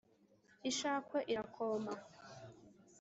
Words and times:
ishakwe 0.69 1.19
irakoma, 1.31 1.93